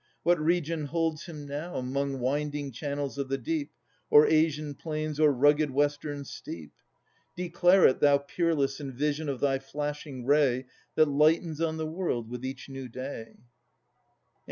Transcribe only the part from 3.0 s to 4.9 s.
of the deep, Or Asian